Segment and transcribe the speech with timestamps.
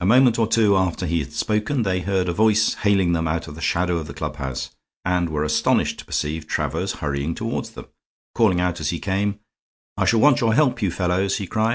[0.00, 3.46] A moment or two after he had spoken they heard a voice hailing them out
[3.46, 4.70] of the shadow of the clubhouse,
[5.04, 7.88] and were astonished to perceive Travers hurrying toward them,
[8.34, 9.40] calling out as he came:
[9.98, 11.72] "I shall want your help, you fellows," he cried.